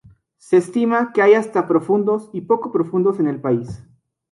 Se 0.39 0.57
estima 0.57 1.11
que 1.13 1.21
hay 1.21 1.35
hasta 1.35 1.67
profundos 1.67 2.31
y 2.33 2.41
poco 2.41 2.71
profundos 2.71 3.19
en 3.19 3.27
el 3.27 3.39
país. 3.39 3.83